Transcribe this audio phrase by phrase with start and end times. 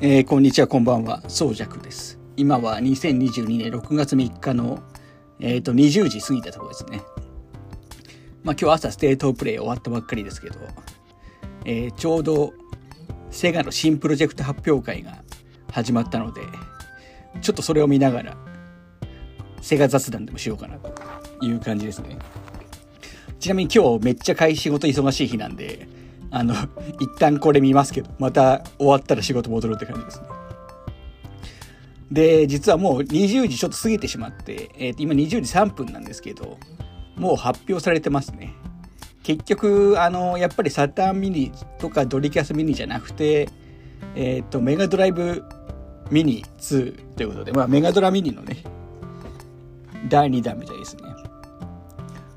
[0.00, 1.24] えー、こんにちは、こんばんは。
[1.26, 2.20] そうじゃくです。
[2.36, 4.80] 今は2022年6月3日の、
[5.40, 7.02] えっ、ー、と、20時過ぎたところですね。
[8.44, 10.56] まあ今日朝ステートプレイ終わったばっかりですけど、
[11.64, 12.52] えー、ちょうど
[13.32, 15.24] セガの新プロジェクト発表会が
[15.72, 16.42] 始まったので、
[17.40, 18.36] ちょっとそれを見ながら、
[19.60, 20.94] セガ雑談でもしようかなと
[21.44, 22.20] いう感じですね。
[23.40, 25.88] ちなみに今日めっちゃ会仕事忙しい日なんで、
[26.30, 26.54] あの、
[27.00, 30.26] 一旦これ見ますけど、また終わったら仕事戻るって感じですね。
[32.10, 36.58] で、実はもう20時ちょっと過ぎてしまって、えー、今20時3分なんですけど、
[37.16, 38.54] もう発表されてますね。
[39.22, 43.48] 結局、あの、やっぱりサターンミニとかドリキャスミニじゃなくて、
[44.14, 45.44] えっ、ー、と、メガドライブ
[46.10, 48.64] ミニ2ということで、まあ、メガドラミニのね、
[50.08, 51.02] 第2弾みたいですね。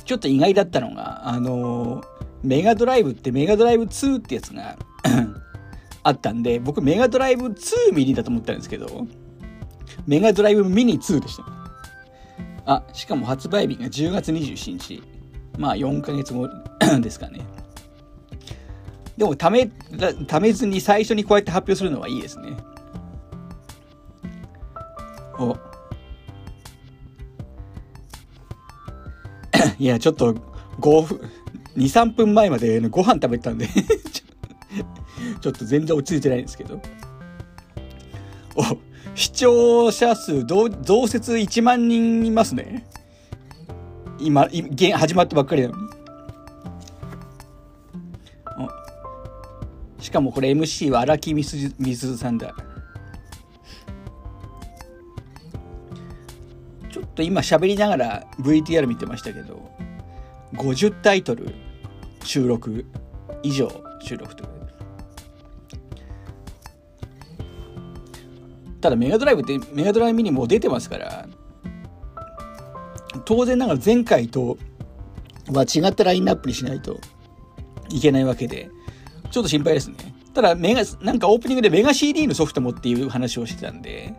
[0.04, 2.04] ちょっと意外だったのが、あの
[2.44, 4.78] メガドライブってメガドライブ2ってやつが
[6.04, 9.08] あったんで、僕メガドライブ2ミニだと思ったんですけど、
[10.08, 11.46] メガドライブミニ2でした。
[12.66, 15.04] あ、しかも発売日が10月27日。
[15.58, 16.50] まあ4ヶ月後
[17.02, 17.42] ですかね。
[19.18, 19.68] でも、ため、
[20.28, 22.58] ためずに最初にこうやって発表するのはいいですね。
[25.38, 25.56] お。
[29.78, 30.34] いや、ちょっと、
[30.80, 31.22] 5分、
[31.76, 33.68] 2、3分前までご飯食べてたんで
[35.42, 36.82] ちょっと全然落ち着いてないんですけど。
[38.56, 38.64] お、
[39.16, 42.86] 視聴者数増設1万人いますね。
[44.20, 44.48] 今、
[44.96, 45.92] 始まったばっかりなのに。
[50.00, 52.54] しかもこれ MC は荒木みすみすさんだ。
[56.92, 59.72] ちょっと今喋りながら VTR 見てましたけど、
[60.54, 61.54] 50タイトル
[62.24, 62.86] 収録
[63.44, 63.70] 以上
[64.02, 64.50] 収録という
[68.82, 71.28] ただメガドライブってメガドライブミニも出てますから
[73.26, 74.58] 当然ながら前回と
[75.50, 77.00] は違ったラインナップにしないと
[77.90, 78.70] いけないわけで
[79.30, 79.96] ちょっと心配ですね。
[80.34, 84.14] ただメガなんかオープニングでメガ CD のソフトもっていう話をしてたんで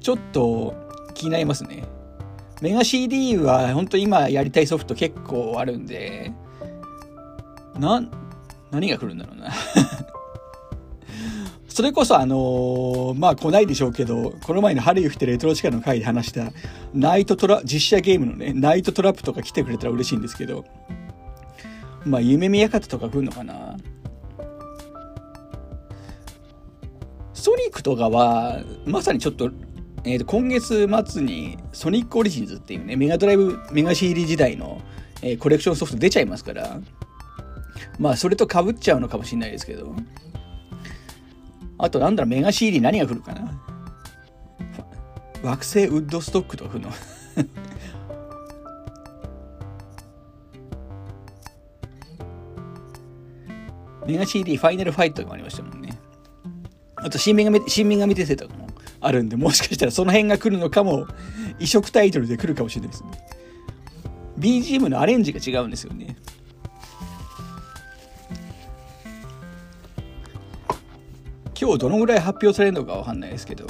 [0.00, 0.74] ちょっと
[1.14, 1.84] 気になりますね。
[2.60, 6.32] メガ CD は本当今やりたいソフト結構あるんで、
[7.78, 8.02] な、
[8.70, 9.50] 何が来るんだろうな。
[11.68, 16.52] それこそあのー、まあ来ないでしょうけど、この前の春雪ってレトロ地下の回で話した
[16.92, 20.66] ナイトトラ、実写ゲームのね、ナイトトラップとか来てくれたら嬉しいんですけど、
[22.04, 23.76] まあ夢見館とか来るのかな。
[27.32, 29.50] ソニックとかは、まさにちょっと
[30.02, 34.80] えー、と今月末にソニックオリジンズっていうね、メガドライブ、メガ CD 時代の、
[35.22, 36.80] えー、コレクションソフト出ちゃいますから、
[37.98, 39.94] まあそれと被っちゃうのかもしれないですけど、
[41.76, 43.60] あとなんだろう、メガ CD 何が来るかな？
[45.42, 46.90] 惑星ウッドストックとか来るの？
[54.06, 55.90] メガ CD ファイナルファイトがありましたもんね。
[56.96, 58.69] あと新女神、新女神テとかも。
[59.00, 61.06] あるんで、もしかしたらその辺が来るのかも、
[61.58, 63.10] 移植タイトルで来るかもしれないですね。
[64.38, 66.16] BGM のアレンジが違うんですよね。
[71.60, 73.66] 今日どのぐらい発表されるのかわかんないですけど。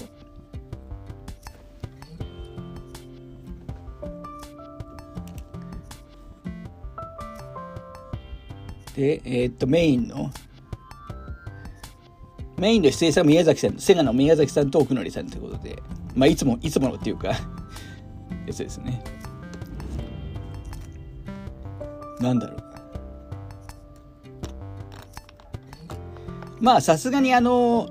[8.94, 10.30] で、えー、っと、メインの
[12.60, 15.82] メインの出演者は宮崎さん、セガの宮崎さんと奥典さんということで、
[16.14, 17.28] まあ、いつも、いつものっていうか
[18.46, 19.02] やつですね。
[22.20, 22.62] なんだろう。
[26.60, 27.88] まあ、さすがにあの、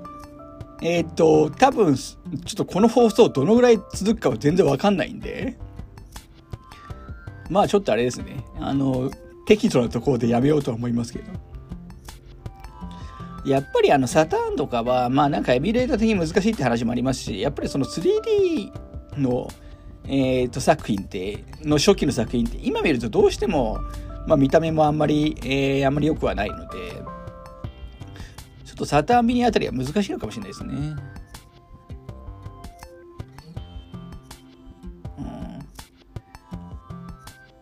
[0.82, 2.20] えっ、と、多分、ちょ
[2.52, 5.58] っとこの放送どのぐらい続くかは全然わかんないんで、
[7.50, 8.44] まあちょっとあれですね。
[8.60, 9.10] あの、
[9.46, 11.50] 適度なところでやめようとは思いますけど。
[13.44, 18.70] やっぱりあのサターンとかはまあなんかエミュレーター的に難しいって話もありますしやっぱりその 3D
[19.18, 19.48] の、
[20.04, 23.80] えー、と作品っての初期の作品って今見るとどうしても、
[24.26, 26.92] まあ、見た目もあんまり、えー、あんまり良くはないので
[28.66, 30.74] ちょっとサターンミニあたりは難しいのかもしれないですね。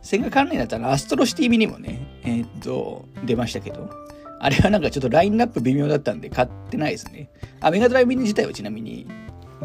[0.03, 4.08] セガ関連だったらアストロシティミニもね、えー、っと、出ましたけど、
[4.41, 7.31] あれはなんかちょっとラインナップ微妙だったんで買ってないですね。
[7.61, 9.07] あ、メガドライブミニ自体はちなみに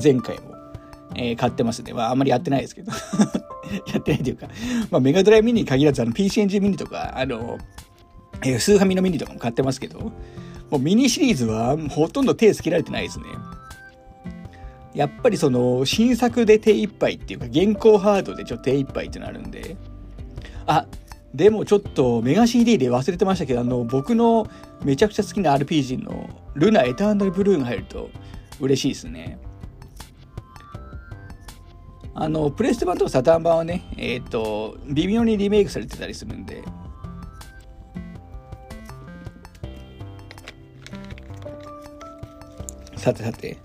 [0.02, 0.56] 前回も、
[1.16, 1.94] えー、買ってますね。
[1.94, 2.92] まああんまりやってないですけど。
[3.92, 4.48] やってないというか、
[4.90, 7.58] まあメガドライブミニに限らずあの PC エンジンミニとか、あの、
[8.44, 10.12] えー、スーファミのミニとかも買ってますけど、も
[10.72, 13.25] うミニシリーズはほとんど手つけられてないですね。
[14.94, 19.75] やっぱりその新作で手一杯っていうか現行ハードでちょっと手一杯ってなるんで
[20.66, 20.86] あ
[21.34, 24.48] でもちょっとメガ CD で忘れてましたけどあの僕の
[24.84, 28.10] めちゃくちゃ好きな RPG のルナエターナルブルーが入ると
[28.60, 29.40] 嬉しいですね。
[32.16, 36.64] あのプレステ版とかサタン版はねえっ、ー、と微妙にリメイクされてたりするんで。
[43.04, 43.58] さてさて。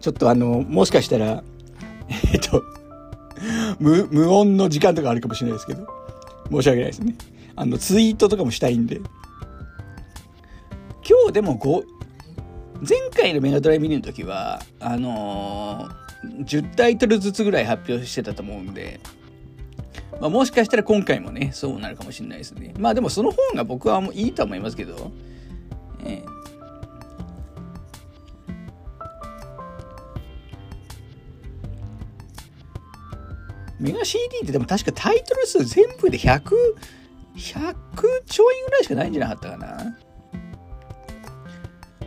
[0.00, 1.44] ちょっとあの、もしかしたら、
[2.32, 2.62] えっと、
[3.78, 5.86] 無、無音の時間とかあるかもしれないですけど、
[6.50, 7.14] 申し訳ないですね。
[7.56, 9.00] あの、ツイートとかもしたいんで。
[11.08, 11.84] 今日でも5、
[12.88, 19.00] 前回のメガドライミニの時は、あのー、10タイトルずつぐらい発表してたと思うんで、
[20.20, 22.74] まあ、もしかしたら今回もね、そうなるかもしれないですね。
[22.78, 25.10] まあでもその方が僕はもういいと思いますけど、
[33.80, 36.42] メガ CD ってでも確かタイトル数全部で100、
[37.34, 37.74] 100
[38.26, 39.96] ちょいぐらいしかないんじゃなかったかな。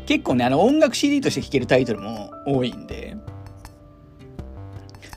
[0.05, 3.17] 結構ね、あの音楽 CD として聴けるタイトルも多いんで、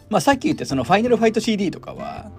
[0.09, 2.31] まあさっき言ったそのファイナルファイト CD とかは、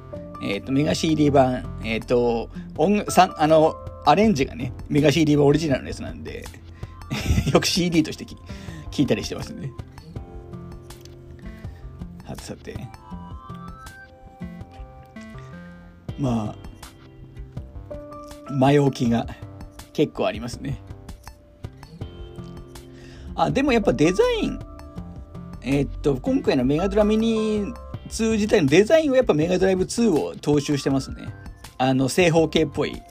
[0.41, 3.75] えっ、ー、と、メガ CD 版、えっ、ー、と、音さあの、
[4.05, 6.45] アレンジがね、メガ CD 版オリジナルのやつなんで、
[7.53, 8.25] よく CD として
[8.91, 9.71] 聞いたりしてますね。
[12.23, 12.75] はてさて。
[16.19, 16.55] ま
[18.49, 19.27] あ前置きが
[19.93, 20.79] 結構ありますね。
[23.35, 24.59] あでもやっぱデザイン
[25.61, 27.73] えー、っと今回のメガドラミニ
[28.09, 31.33] 2自体のデザインはやっぱメガドライブ2を踏襲してますね。
[31.77, 33.01] あの正方形っぽい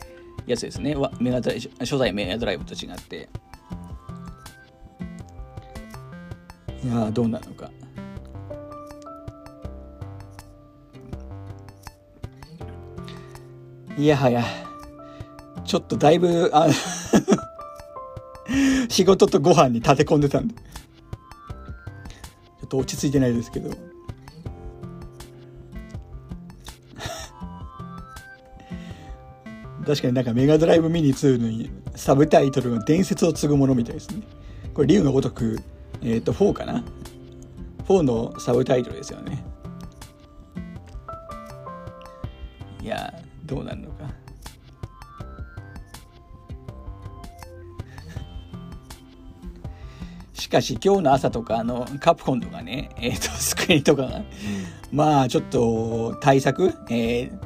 [0.47, 0.97] やつですね。
[1.20, 3.29] メガドライ初代メガドライブと違って。
[6.82, 7.70] いやどうなのか。
[13.98, 14.44] いやはや、
[15.64, 16.69] ちょっとだいぶ、あ
[18.90, 23.70] 仕事とご飯に立て込んでたんで、ちょっと落ち着いてないですけど。
[29.87, 31.48] 確かになんかメガドライブミニ2の
[31.94, 34.20] サブタイトルが伝説を継ぐものみたいですね。
[34.75, 35.58] これ、竜のごとく、
[36.02, 36.84] えっ、ー、と、4かな
[37.88, 39.43] ?4 のサブタイトルですよね。
[42.82, 43.10] いや
[43.46, 43.72] どうな
[50.56, 54.23] かしかし今日の朝とかあのカプコンとかね、えーと、 スクリーンとかが、
[54.91, 57.38] まあちょっと対策、えー、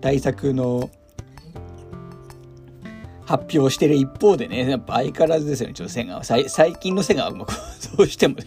[0.00, 0.90] 対策の
[3.24, 7.46] 発表してる一方でねやっぱ相変わらずですよねちょっとセガ最最近のセガは ど
[7.98, 8.46] うしても、ね、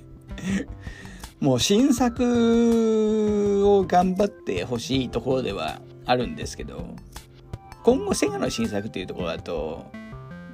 [1.40, 6.96] もう新作を頑張ってほしいところではあるんですけど
[7.84, 9.86] 今後セガの新作っていうところだと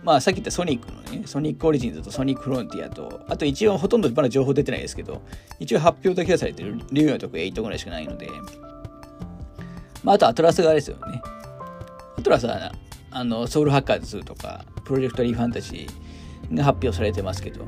[0.04, 5.22] まあさっき言ったソニックのねソニックオリジンズとソニックフロンティアとあと一応ほとんどまだ情報出てないですけど
[5.60, 8.30] 一応発表だけはされてる竜のとこ8ぐらいしかないので
[10.04, 11.22] まああとアトラス側ですよね。
[12.18, 12.72] アトラスは
[13.12, 17.66] あのソウルハッカーズとかプロジェクトリーファンタジーが発表されてますけど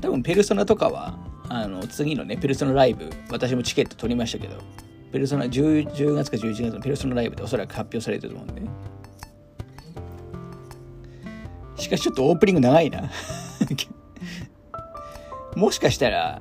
[0.00, 4.58] 多分ペルソナとかはあの次のねペルソナライブ私もチケット取りましたけど
[5.12, 8.70] ペルソナ 10, 10月か11月のペルソナライブでおそらく発表されてると思うんで、ね
[11.80, 13.10] しかしちょっとオープニング長いな
[15.56, 16.40] もしかしたら、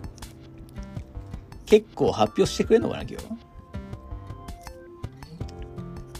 [1.66, 3.28] 結構発表してくれるのかな、今日。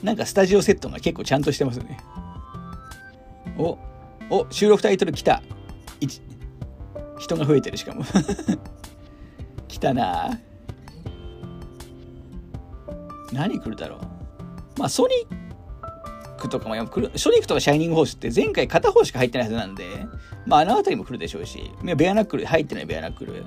[0.04, 2.00] なんかスタジオセットが結構ちゃんとしてますね。
[3.58, 3.78] お、
[4.30, 5.44] お、収録タイトル来た。
[7.20, 8.04] 人が増えてるしかも
[9.68, 10.40] 来たな
[13.32, 14.00] 何来るだろう
[14.80, 15.49] まあソニッ
[16.40, 16.82] クとかもソ
[17.32, 19.84] ニックとかシャイニングホースって前回片方しか入ってないはずなんで
[20.46, 23.44] まああの辺りも来るでしょうしベアナックル入ってないベアナックル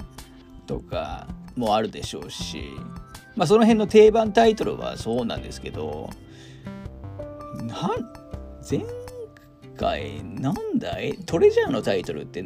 [0.66, 2.64] とかもあるでしょうし
[3.37, 6.11] まあその辺の定番タイトルはそうなんですけど
[7.56, 8.12] なん
[8.68, 8.82] 前
[9.76, 11.16] 回なんだい？
[11.26, 12.44] トレジャーのタイトルって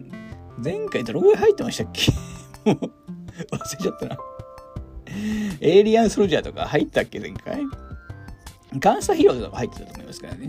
[0.62, 2.12] 前回どのぐらい入ってましたっけ？
[2.72, 4.16] もう忘れちゃったな。
[5.60, 7.20] エイリアンソルジャーとか入ったっけ？
[7.20, 7.62] 前回？
[8.78, 10.48] ガンサヒーローとか入ってたと思いますからね。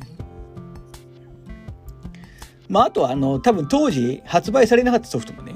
[2.70, 5.56] まあ、あとは、あの、多分当時発売されなかったソフトもね、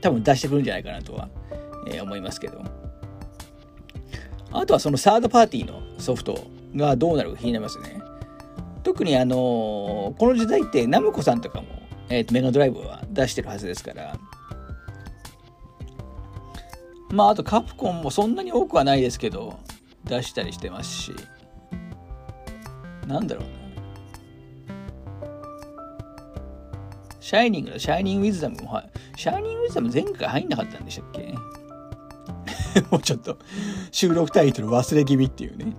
[0.00, 1.28] 多分出してくるんじゃないかなとは、
[1.88, 2.62] えー、思いますけど。
[4.52, 8.00] あとはそのサードパーティーのソフトがどうなるか気になりますね。
[8.84, 11.66] 特にあのこの時代ってナムコさんとかも、
[12.10, 14.16] えーと、メガドライブは出してるはずですから
[17.10, 19.58] まああとカプコンもそんなに多くはないですけど
[20.04, 21.12] 出したりしてますし
[23.06, 23.64] なんだろうな
[27.20, 31.10] シャイニングのシャイニングウィズダムも、はいシャイニングウィズダム前回入んなかったんでしたっ
[32.74, 32.80] け？
[32.90, 33.38] もうちょっと
[33.92, 35.74] 収録タイトル忘れ気味っていうね。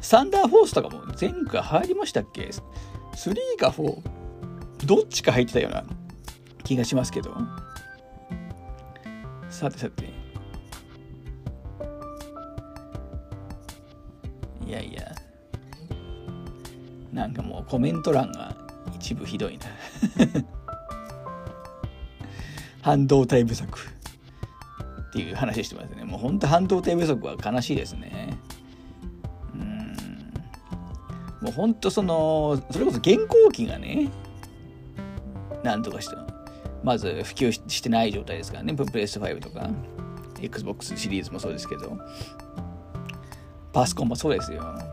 [0.00, 2.50] サンダーフォースとかも前回入りましたっけ
[3.14, 4.02] ?3 か 4?
[4.84, 5.84] どっちか入ってたような
[6.64, 7.34] 気がしますけど。
[9.48, 10.12] さてさて。
[14.66, 15.11] いやいや。
[17.12, 18.56] なんかもうコメント欄が
[18.94, 19.66] 一部ひどいな。
[22.82, 23.78] 半導体不足
[25.10, 26.04] っていう話してますね。
[26.04, 28.36] もうほんと半導体不足は悲しいですね。
[29.54, 29.94] うん。
[31.42, 34.08] もうほんとそのそれこそ現行機がね
[35.62, 36.16] なんとかして
[36.82, 38.74] まず普及してない状態ですからね。
[38.74, 39.68] プレステ5とか
[40.40, 41.96] XBOX シリーズもそうですけど。
[43.72, 44.91] パソコンもそうですよ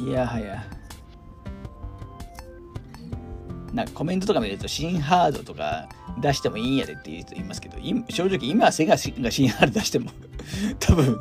[0.00, 0.64] いやはや
[3.72, 5.88] なんかコメントとか見ると新ハードとか
[6.20, 7.76] 出してもいいんやでっていう人いますけど
[8.08, 10.10] 正直今セガが新ハード出しても
[10.80, 11.18] 多分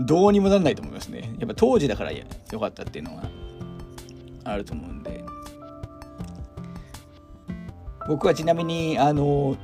[0.00, 1.32] どうにもなんないと思いますね。
[1.38, 2.24] やっぱ当時だからよ
[2.58, 3.28] かったっていうのが
[4.42, 5.24] あると思うんで。
[8.08, 9.56] 僕はちなみにあの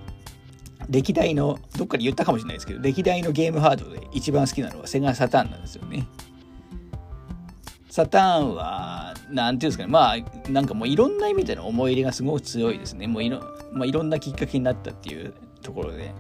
[0.89, 6.07] 歴代のどっかで言ったかもしれないですけど歴代のゲームハードで一番好きなのはセガサターンなんですよね。
[7.91, 13.09] サターンは、なんていうんですかね、まあ、なんかもういろんな意味での思い入れがすごく強いですね。
[13.09, 13.41] もういろ,、
[13.73, 16.13] まあ、いろんなきっかけになったっていうところで。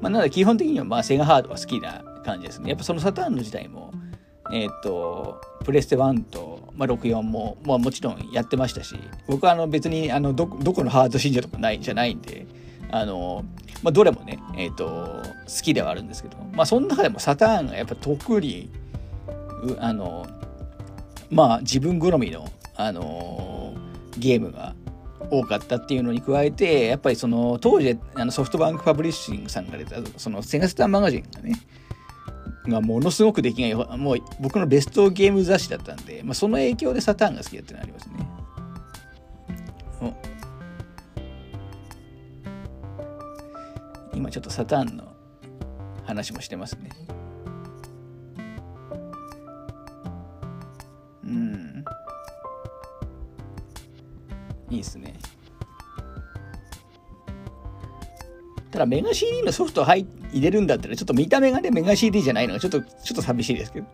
[0.00, 2.68] まあ、なので基本的にはまあセガハードは好きな感じですね。
[2.68, 3.90] やっぱそのサターンの時代も、
[4.52, 12.46] えっ、ー、と、プレステ1と、まあ、64も、まあ、もちろんやってましたし、僕はあの別にあのどどこのハード信者とかないじゃないんで、
[12.90, 13.44] あの、
[13.82, 18.70] まあ、どれもね、えっ、ー、と、好きではあるんですけど、まあ、その中でもサターンがやっぱ特に、
[19.78, 20.26] あの
[21.30, 23.74] まあ自分好みの、あの
[24.16, 24.74] ゲームが
[25.30, 31.54] 多かったっていうのに加えてやっぱりその当時あのソフトバンクパブリッシングさんが出たそのセガスターマガジンがね
[32.66, 38.38] がものすごく出来がよもう僕のベストゲーム雑誌だったんで、まあ、その影響でサターンが好きだってのありますね。
[44.14, 45.04] 今ちょっとサターンの
[46.04, 46.90] 話もしてますね。
[54.70, 55.14] いいですね。
[58.70, 63.86] ただメガ CD のソフト入れるんだったらちょっと見た目がねメガ CD じゃないのがちょっとちょっと寂しいですけど。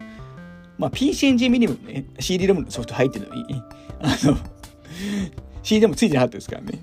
[0.76, 3.62] まあ PC エンジンミニムね CD ロムのソフト入ってるのに
[4.00, 4.36] あの
[5.62, 6.82] CD でもついてなかったですからね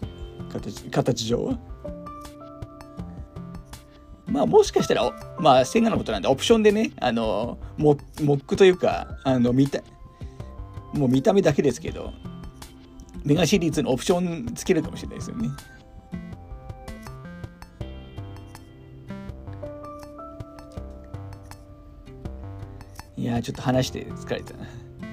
[0.52, 1.72] 形形上は。
[4.28, 9.82] まあもしかしたら、まあセガのことなんでオプションでね、あの、モックというか、あの、見た、
[10.94, 12.14] もう見た目だけですけど、
[13.24, 15.50] メガシリーズのオプションつけるかもしれないですよね。
[23.22, 24.66] いやちょっと話して疲れたな。
[24.66, 24.68] っ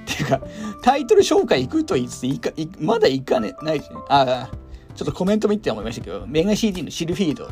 [0.06, 0.40] ていうか、
[0.82, 4.56] タイトル紹介行くと言いつつ、いかいまだ行かねないし、ね、ああ、
[4.94, 7.50] ちょっとコメント見て思いましたけど、メガ CD のシルフィード、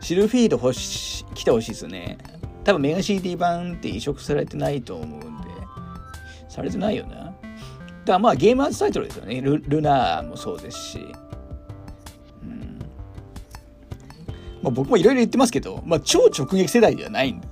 [0.00, 2.18] シルフィード欲し来てほしいですね。
[2.62, 5.48] 多分メガ CD 版って移植されてないと思うんで、
[6.48, 7.25] されてないよな。
[8.06, 9.40] だからまあゲームアーツタイトルですよね。
[9.40, 11.00] ルルナーもそうですし。
[12.42, 12.78] うん
[14.62, 17.48] まあ、僕もいろいろ言ってますけど、まあ、超直撃世代ではないんで。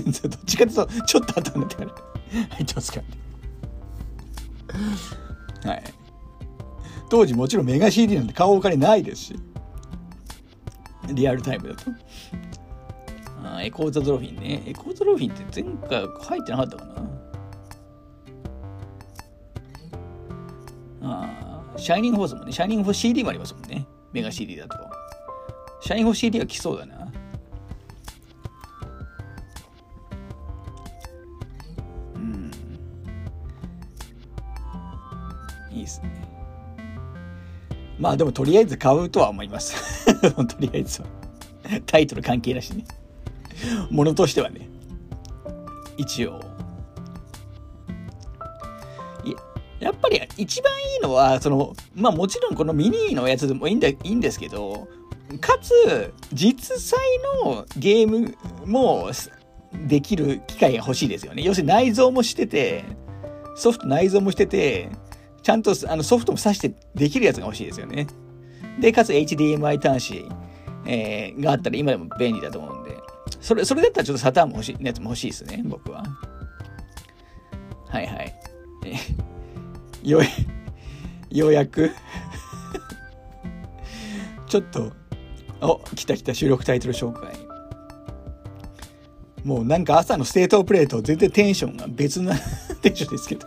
[0.26, 1.90] どっちかというと、ちょっと後になってから
[2.48, 3.20] 入ってますからね。
[5.66, 5.84] はい。
[7.10, 9.36] 当時もちろんメガ CD なんて顔お金ないですし。
[11.12, 11.90] リアルタイムだと。
[13.44, 14.62] あエコーザドロフィンね。
[14.64, 17.19] エコーザドロフィンって前回入ってなかったかな
[21.10, 23.86] あシャイニングフォースもね、シャイニングフォース CD もありますもんね。
[24.12, 24.76] メガ CD だと。
[25.80, 27.12] シャイニングフォース CD は来そうだな。
[32.14, 32.50] うん。
[35.72, 36.10] いいっすね。
[37.98, 40.06] まあでもとりあえず買うとは思います。
[40.34, 41.08] とりあえずは。
[41.86, 42.84] タイトル関係なしね。
[43.90, 44.68] ものとしてはね。
[45.96, 46.49] 一応。
[49.80, 54.88] やっぱり一番いいのは、その、まあもちろんこのミニのやつでもいいんだいいんですけど、
[55.40, 56.98] かつ、実際
[57.44, 59.10] のゲームも、
[59.72, 61.42] できる機械が欲しいですよね。
[61.42, 62.84] 要するに内蔵もしてて、
[63.54, 64.90] ソフト内蔵もしてて、
[65.42, 68.06] ちゃんとあのソフトも挿してできるやつが欲しいですよね。
[68.80, 70.28] で、かつ HDMI 端子、
[70.86, 72.96] えー、があったら今でも便利だと思うんで、
[73.40, 76.02] それ、それだったらちょっとサターンも欲しい、やつも欲しいですね、僕は。
[77.86, 78.34] はいはい。
[80.02, 80.22] よう、
[81.36, 81.90] ようやく
[84.50, 84.92] ちょっと、
[85.60, 87.32] お、来た来た収録タイトル紹介。
[89.44, 92.34] もうなんか朝のステートプレート全然テンションが別な
[92.82, 93.46] テンションですけど。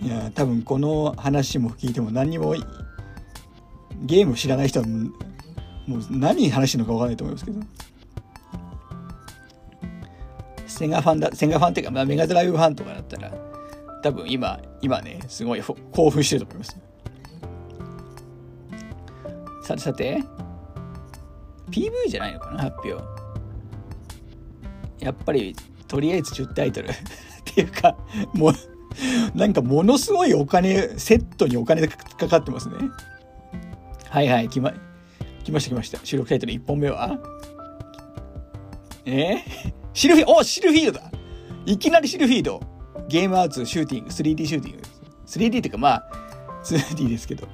[0.00, 2.54] いや、多分この話も聞いても何にも
[4.04, 7.60] ゲーム知らない人はもう何話してるのか分からないと思いますけど。
[10.78, 13.32] セガファンだ、セガファンっていうか、まあ、メガドライブファンとかだったら、
[14.00, 16.78] 多分今、今ね、すごい興奮してると思います。
[19.64, 20.22] さてさて、
[21.72, 23.02] PV じゃないのかな、発表。
[25.04, 25.56] やっぱり、
[25.88, 26.94] とりあえず10タイトル っ
[27.44, 27.96] ていうか、
[28.34, 28.52] もう、
[29.36, 32.76] なんかものすごいお金、セットにお金がかかってますね。
[34.08, 34.72] はいはい、来ま、
[35.42, 35.98] 来ました来ました。
[36.04, 37.18] 収録タイトル1本目は？
[39.06, 39.38] え？
[39.38, 41.10] ー、シルフィード、おシルフィードだ
[41.66, 42.62] いきなりシルフィード。
[43.08, 44.82] ゲームアーツ、シューティング、3D シューティング。
[45.26, 46.10] 3D っていうかまあ、
[46.62, 47.48] 2D ですけど。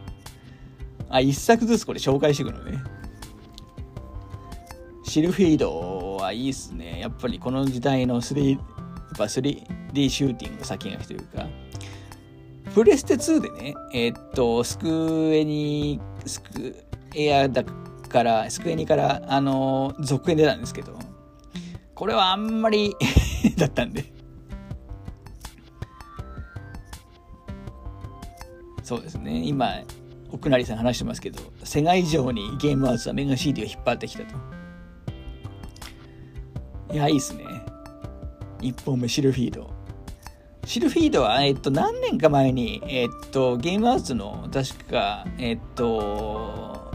[1.08, 2.82] あ、一作ずつこれ紹介していくのね。
[5.04, 7.00] シルフィードはいいっすね。
[7.00, 8.60] やっぱりこの時代の3、やっ
[9.16, 11.48] ぱ 3D シューティング先駆けというか。
[12.74, 14.86] プレステ2でね、えー、っと、スク
[15.34, 16.76] エニ、スク
[17.14, 21.03] エアだから、スクエニから、あの、続編出たんですけど、
[21.94, 22.94] これはあんまり
[23.56, 24.04] だったんで。
[28.82, 29.42] そうですね。
[29.44, 29.80] 今
[30.30, 34.34] 奥成さん話してますけどセガ以上にゲームアーツはメガ CD を引っ張ってきたと。
[36.92, 37.44] いやいいっすね。
[38.60, 39.70] 1本目シルフィード。
[40.66, 46.92] シルフィードは、えっと、何年か前に、えっと、ゲームアーツの確か、えっと、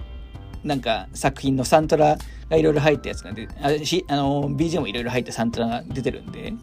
[0.64, 2.18] なんか作品のサントラ
[2.50, 6.54] がいろいろ入ったやつが出あしあの BGM もいろいろ入ったサントラが出てるんで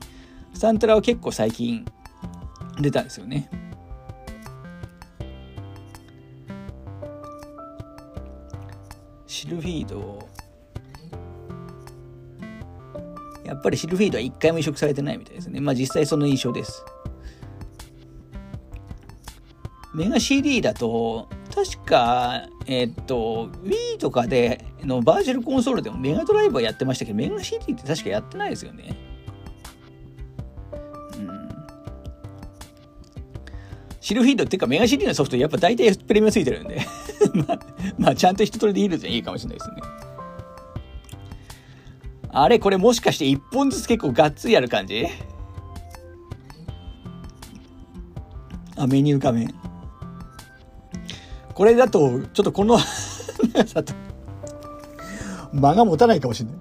[0.55, 1.85] サントラは結構最近
[2.81, 3.49] 出たんですよね。
[9.27, 10.29] シルフィード
[13.44, 15.61] やっぱりシルフィードは一回も移植されてないみたいですね。
[15.61, 16.85] まあ実際その印象です。
[19.94, 28.96] メガ CD だと確か、えっと、Wii とかでのバーチャルコンソールでもメガドライブはやってましたけど、メガ CD って確かやってないですよね。
[31.18, 31.51] うん。
[34.01, 36.81] シルフィードっていうかメガ CD のソフトやっぱ大体プレミアついてるんで
[37.99, 39.77] まあ、ちゃんと一通りでいいるじゃいいかもしれないですね。
[42.31, 45.07] あれこれもしかして一本ずつ結構がっつりやる感じ？
[48.77, 49.55] あ、メニュー画面。
[51.55, 53.94] これだと、ちょっとこのさと、
[55.52, 56.59] 間が持たないかもしれない。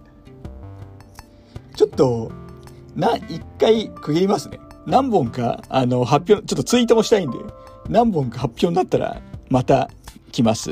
[1.75, 2.31] ちょっと、
[2.95, 4.59] な、一回区切りますね。
[4.85, 7.37] 何本か、あの、発表、ちょっとツイートもしたいんで、
[7.89, 9.89] 何本か発表になったら、また
[10.31, 10.71] 来ます。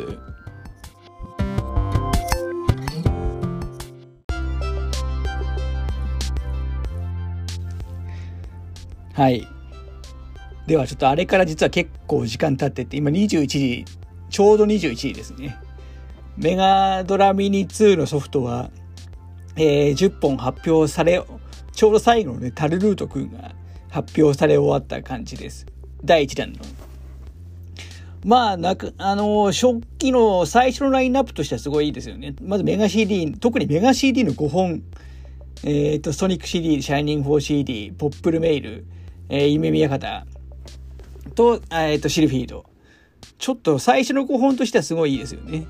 [9.13, 9.47] はい。
[10.65, 13.85] ではちょっとあれから実は結構時間経ってて、今21時
[14.29, 15.55] ちょうど21位ですね。
[16.37, 18.71] メガドラミニ2のソフトは、
[19.55, 21.23] えー、10本発表され、
[21.73, 23.51] ちょうど最後のね、タルルートくんが
[23.89, 25.67] 発表され終わった感じです。
[26.03, 26.59] 第1弾の。
[28.25, 32.35] まあ、なく、あの初期の最初のラインナップとしてはすごいいいですよね。
[32.41, 34.83] まずメガ CD、特にメガ CD の5本、
[35.63, 38.85] えっ、ー、と、ソニック CD、シャイニング 4CD、ポップルメイル、
[39.29, 40.25] えー、夢宮方
[41.35, 42.65] と、えっ、ー、と、シルフィード。
[43.37, 45.67] ちょっと最初の5本としてはすごいいいですよね。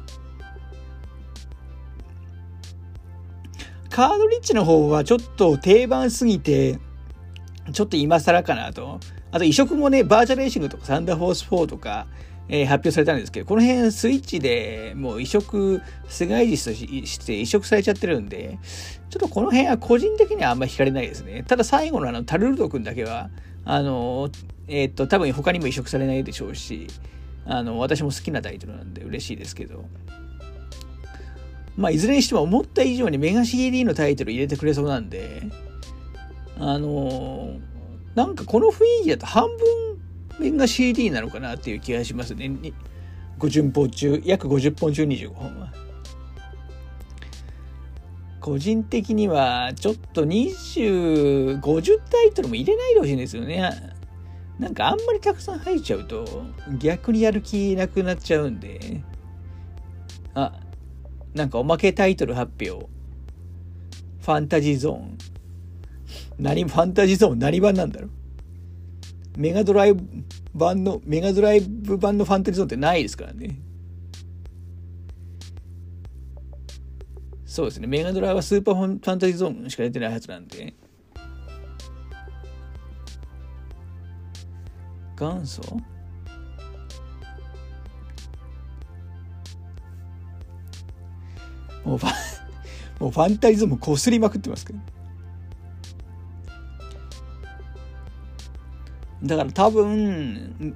[3.94, 6.80] カードリッジの方はちょっと定番すぎて、
[7.74, 9.00] ちょっと今更かなと。
[9.32, 12.08] あと移植もね、バーチャルレーシングとかサンダーフォース4とか、
[12.50, 18.58] えー、発表されたんですけど、この辺スイッチでもう移植、世界実として移植されちゃってるんで、
[19.12, 21.44] ちょっとこの辺は個人的にはあんまり惹かれないですね。
[21.48, 23.30] ただ最後のあのタルルド君だけは、
[23.64, 24.32] あの、
[24.68, 26.88] えー、っと、多分他にも移植されないでしょうし、
[27.46, 29.86] あの私も好きなタイトルなんで嬉しいですけど
[31.78, 35.44] まあいずれにしても思った以上にメガ CD のタイトル入れてくれそうなんで
[36.60, 37.56] あの
[38.16, 39.48] なんかこの雰囲気だと半
[40.38, 42.52] 分メガ CD なのかなっていう気がしますね
[43.40, 45.74] 50本中約50本中25本は
[48.44, 53.72] 個人的には、ちょっと20、50タイトルも入れないでほしいんですよね。
[54.60, 56.44] なんかあんまりたくさん入っちゃうと、
[56.78, 59.02] 逆にやる気なくなっちゃうんで。
[60.34, 60.52] あ、
[61.34, 62.88] なんかおまけタイトル発表。
[64.22, 65.18] ファンタジーゾーン。
[66.38, 68.10] 何、ファンタジーゾーン何版なんだろう？
[69.38, 70.04] メガドライブ
[70.54, 73.60] 版の、メガドライブ版のファンタジーゾーンってないですからね。
[77.46, 77.88] そうですね。
[77.88, 80.76] メガドライブはスーパーファンタジーゾーンしか出てないはずなんで。
[85.20, 85.62] 元祖？
[91.86, 92.14] もうファ、
[93.00, 94.80] もうファンタジーゾーンもこすりまくってますけど。
[99.24, 100.76] だから多分、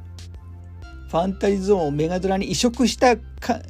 [1.09, 3.61] ファンタジーゾーンをメガドラに移植したか、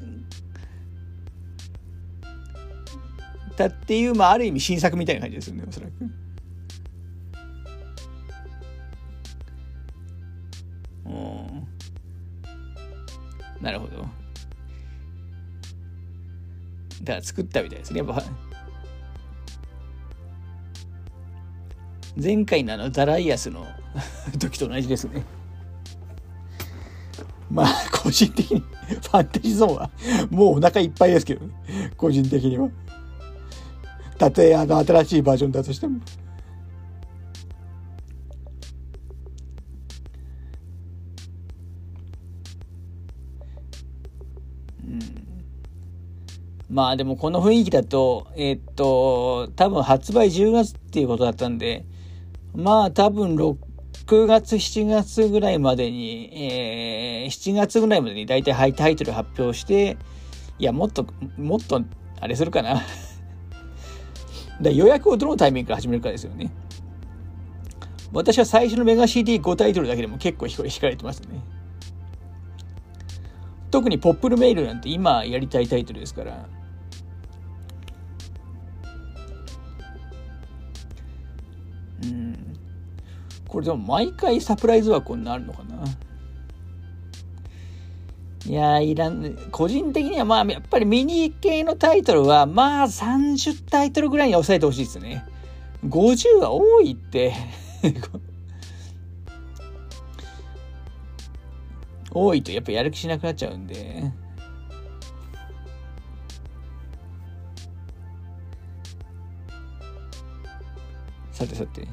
[3.55, 5.91] だっていう、まあ、ある意味新作みたいな感じですよね、おそらく。
[11.05, 11.67] うん
[13.61, 14.05] なるほど。
[17.07, 17.99] だから作ったみたいですね。
[17.99, 18.21] やっぱ
[22.21, 23.65] 前回のあのザライアスの
[24.37, 25.23] 時と同じですね。
[27.49, 29.89] まあ、個人的にファンタジーゾーンは
[30.29, 31.53] もうお腹いっぱいですけどね。
[31.95, 32.69] 個人的には。
[34.17, 36.01] たとえあの新しいバージョンだとしても。
[46.77, 51.85] まあでもこの雰囲気だと、え、っと、多分発売10月っていうことだったんで、
[52.53, 53.57] まあ多分6
[54.27, 59.97] 月、7月ぐらいまでに、えー、7月ぐらいまでに大体ハイタイトル発表して、
[60.59, 61.81] いや、もっと、もっと、
[62.19, 62.83] あれするかな
[64.61, 66.51] だ予約をどのタイミングから始めるかですよね。
[68.13, 71.39] 私は最初のメガ CD5 タイトルだけでも結構惹かれてますね。
[73.71, 76.47] 特にポップルメールなんて今やりたいタイトルですから、
[83.47, 85.83] これでも毎回サプライズ枠になるのかな？
[88.45, 95.25] いやいらん、個人的にはまあ、やっぱりミニ系のタイトルは、まあ30タイトルぐらいに抑えてほしいですね。
[95.85, 97.33] 50は多いって
[102.11, 104.11] 多いとやっぱやる気しなくなっちゃうんで。
[111.31, 111.87] さてさて。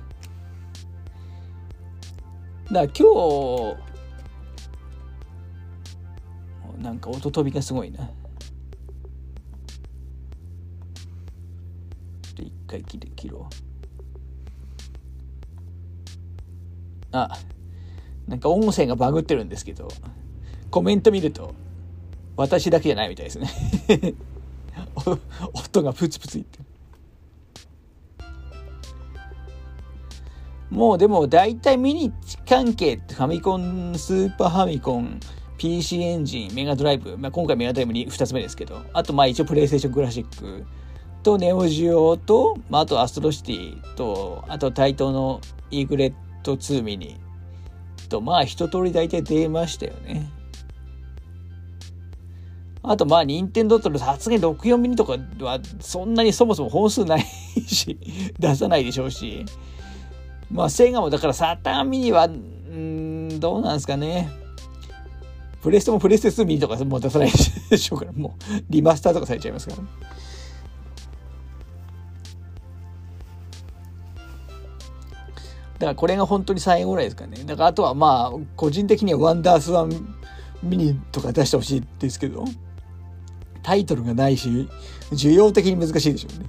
[2.74, 3.08] だから今
[6.76, 7.98] 日、なんか音飛びがすごいな。
[7.98, 8.10] ちょ
[12.32, 13.54] っと一回切れ切ろう。
[17.12, 17.38] あ、
[18.26, 19.86] なんか音声がバグってるんですけど、
[20.72, 21.54] コメント見ると、
[22.36, 23.48] 私だけじゃないみたいですね
[25.54, 26.64] 音がプツプツいってる。
[30.74, 32.12] もうでも大体ミニ
[32.48, 35.20] 関係ってファミコン、スーパーファミコン、
[35.56, 40.64] PC エンジン、メガドライブ、まあ、今回メガドライブに2つ目ですけど、あとまあ一応プレイステーションクラシック
[41.22, 47.18] とネオジオと、まあ、あとアストロシティと、あと対等のイーグレット2ミニ
[48.08, 50.28] と、まあ一通り大体出ましたよね。
[52.82, 57.22] あとまあ、任天堂とのさすがに64ミニとかはそんなにそもそも本数ない
[57.64, 57.96] し、
[58.40, 59.46] 出さないでしょうし、
[60.50, 64.30] まあ、セガもだからサターンミニは、うんどうなんですかね。
[65.62, 67.30] プレステもプレステ2ミニとかもう出さない
[67.70, 69.84] でしょうから、もうリマスターとかされちゃいますから、だ
[75.80, 77.38] からこれが本当に最後ぐらいですかね。
[77.44, 80.16] だからあとはまあ、個人的にはワンダースワン
[80.62, 82.44] ミニとか出してほしいですけど、
[83.62, 84.68] タイトルがないし、
[85.12, 86.46] 需要的に難しいでしょうね。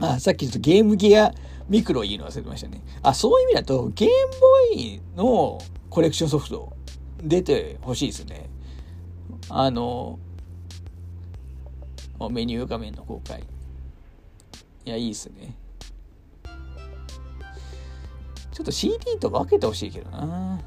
[0.00, 1.32] あ、さっきちょっとゲームギア
[1.68, 2.82] ミクロ言うの忘れてましたね。
[3.02, 5.58] あ、そういう意味だと、ゲームボーイの
[5.90, 6.72] コレクションソフト
[7.22, 8.48] 出てほしいですね。
[9.50, 10.18] あの、
[12.30, 13.44] メニュー画面の公開。
[14.84, 15.54] いや、いいっすね。
[18.52, 20.60] ちょっと CD と分けてほしいけどな。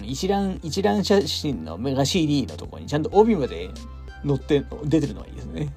[0.00, 3.68] うん、一覧、一覧写真のメガ CD のところにちゃんと帯まで
[4.26, 5.74] 載って、出てるのはいいですね。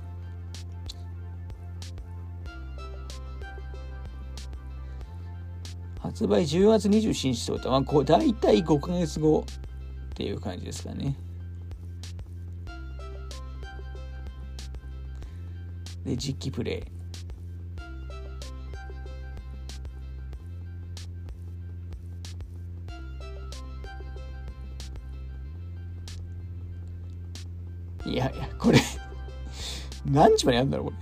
[6.18, 11.16] 発売10月27日とは、まあ、大体5ヶ月後っていう感じですかね。
[16.04, 16.84] で、実機プレ
[28.08, 28.10] イ。
[28.10, 28.80] いやいや、これ
[30.04, 30.98] 何時までやるんだろう、これ。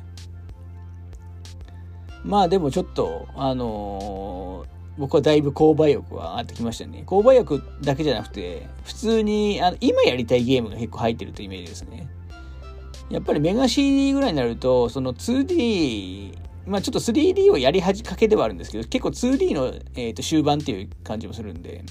[2.26, 7.04] まあでもちょっと、あのー、僕はだいぶ購買欲は上がってきましたね。
[7.06, 12.08] 購買欲だけじゃなくて、普通に、あの今やりたいゲームが結構入ってるというイメージですね。
[13.10, 21.84] やっぱりメガ CD ぐらいになると、その 2D、まあちょっと 3D をやりはじかけではあるんですけど、結構 2D の、えー、と終盤っていう感じもするんで、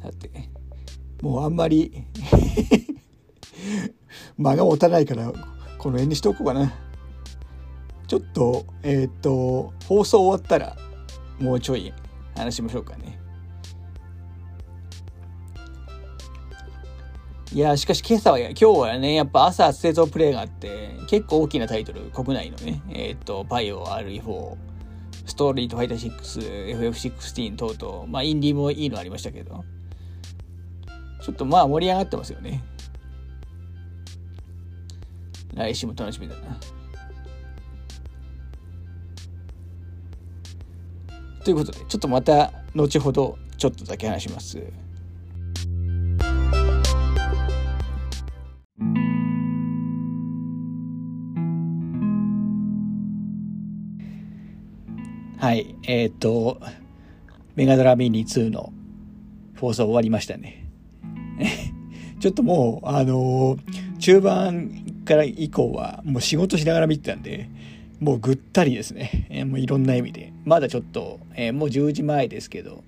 [0.00, 0.30] だって、
[1.22, 2.04] もうあんまり
[4.38, 5.32] 間が持たないから、
[5.78, 6.72] この辺にしとこうかな。
[8.06, 10.76] ちょっと、えっ、と、放送終わったら、
[11.40, 11.92] もうちょい
[12.36, 13.18] 話しましょうかね。
[17.52, 24.56] いや、しかし今朝は、今日はね、やっぱ朝製造プレイがあって、結構大きなタイトル、国内のね、えっ、と、バイオ RE4、
[25.26, 29.64] ストーリートファイター6、FF16 等々、まあ、インディーもいいのありましたけど、
[31.26, 32.62] ちょっとまあ盛り上がってますよね。
[35.56, 36.56] 来週も楽しみだな。
[41.44, 44.62] ということで、ちょっとまた後ほどちょっとだけ話します。
[55.38, 56.60] はい、えっ、ー、と、
[57.56, 58.72] メガドラミニ2の
[59.58, 60.65] 放送終わりましたね。
[62.20, 67.48] ちょっともう、あのー、中盤から以降はもう仕事しながら見てたんで、
[68.00, 69.26] もうぐったりですね。
[69.30, 70.32] えー、もういろんな意味で。
[70.44, 72.84] まだちょっと、えー、もう10時前ですけど、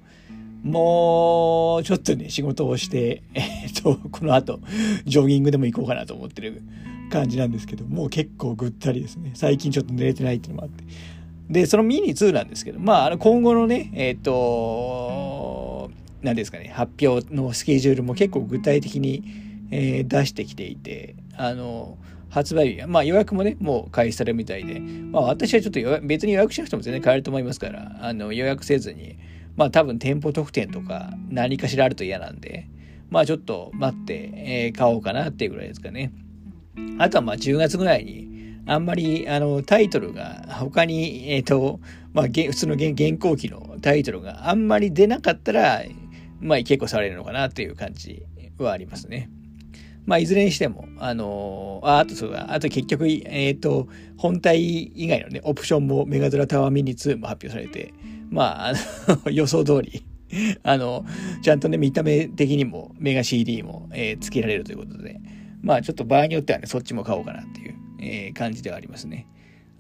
[0.63, 4.61] もうちょっとね、仕事をして、えっと、この後、
[5.07, 6.63] ジョギングでも行こうかなと思ってる
[7.11, 9.33] 感じなんですけど、もう結構ぐったりですね。
[9.35, 10.85] 最近ちょっと寝れてないっていうのもあって。
[11.49, 15.38] で、そのミニ2なんですけど、まあ、あの今後のね、えっ、と、
[16.22, 19.22] 何ですかね、発表のスケジュールも結構具体的に、
[19.70, 21.98] えー、出してきていて、あの、
[22.31, 29.18] 発売日、まあ予約もね、もう開始されるみたいで、まあ私はちょっと別に予約しなくても全然買えると思いますから、あの予約せずに、
[29.57, 32.68] まあ多分店舗特典とか何かしらあると嫌なんで、
[33.11, 36.12] まあちょっと待って、えー、買おうかなっていうぐらいですかね。
[36.98, 38.28] あとはまあ10月ぐらいに、
[38.66, 41.81] あんまりあのタイトルが他に、えっ、ー、と、
[42.12, 45.83] まあ普通の現行機のタイトルがあんまり出なかったら、
[46.40, 48.24] まあ結構されるのかなっていう感じ
[48.59, 49.31] はありますね。
[50.07, 57.92] まあいずれにしても、あのー、あ、あとそうだ、あと結局、えっ、ー、と、本体以外のね、オプションもメガドラタワーミニ2も発表されて、
[58.31, 58.72] まあ、
[59.27, 60.03] あ予想通り、
[60.62, 61.05] あの、
[61.42, 65.20] ちゃんとね、見た目的にもメガ CD も、えー、付けられるということで、
[65.61, 69.27] まあちょっと場合によってはね、そっちも買おうかなっていう、えー、感じではありますね。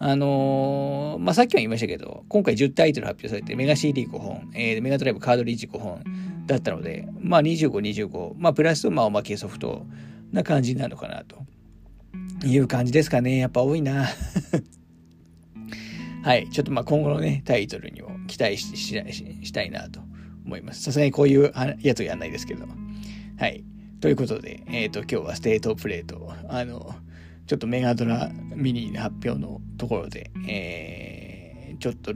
[0.00, 6.02] あのー、まあ、さっきも言いましたけど、今回10タイトル発表されて、メガ CD5 本、えー、メガドライブカードリッジ5本
[6.46, 7.70] だったので、まあ、25、
[8.06, 9.86] 25、まあ、プラス、まあ、おまけソフト
[10.32, 11.44] な感じになるのかなと
[12.46, 13.38] いう感じですかね。
[13.38, 14.06] やっぱ多いな。
[16.22, 16.48] はい。
[16.50, 20.00] ちょっとま今後のね、タイトルにも期待ししたいなと
[20.44, 20.82] 思います。
[20.82, 22.66] さすがにこういうやつをやんないですけど。
[23.38, 23.64] はい。
[24.00, 26.94] ということで、えっ、ー、と、今日はステートプレート、あの、
[27.48, 32.12] ちょっとメガドラミニの発表のところで、えー、ちょっと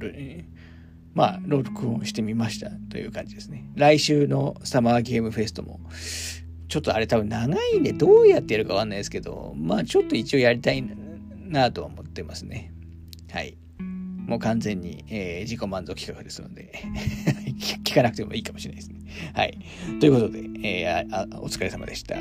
[1.14, 3.64] まあ、録音してみましたという感じですね。
[3.74, 5.80] 来週のサマーゲームフェストも、
[6.68, 10.82] ちょっとあれ多分長いんでどうやってやるかわかんないですけど、まあちょっと一応やりたい
[11.48, 12.72] なとは思ってますね。
[13.30, 13.56] はい。
[13.78, 16.72] もう完全に、えー、自己満足企画ですので
[17.84, 19.00] 聞かなくてもいいかもしれないですね。
[19.34, 19.58] はい。
[19.98, 22.16] ということで、えー、お疲れ様でした。